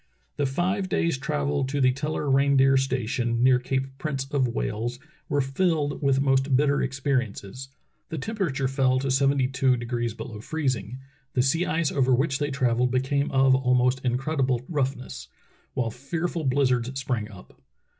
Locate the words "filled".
5.41-6.01